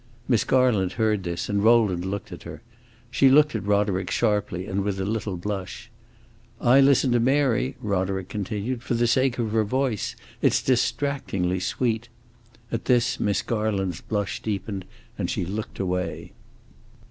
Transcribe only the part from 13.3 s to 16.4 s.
Garland's blush deepened, and she looked away.